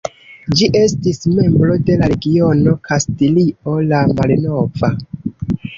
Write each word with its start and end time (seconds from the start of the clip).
Ĝi 0.59 0.69
estis 0.79 1.21
membro 1.33 1.77
de 1.91 1.99
la 2.01 2.09
regiono 2.15 2.75
Kastilio 2.89 3.79
la 3.95 4.05
Malnova. 4.19 4.95